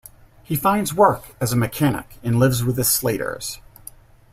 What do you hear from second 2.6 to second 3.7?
with the Slaters.